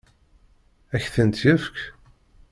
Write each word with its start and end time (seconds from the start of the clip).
Ad 0.93 1.01
k-ten-yefk? 1.03 1.77